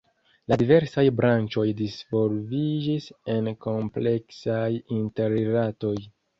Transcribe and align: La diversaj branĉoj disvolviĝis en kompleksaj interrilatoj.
La 0.51 0.55
diversaj 0.61 1.03
branĉoj 1.19 1.65
disvolviĝis 1.81 3.11
en 3.35 3.53
kompleksaj 3.69 4.67
interrilatoj. 5.01 5.97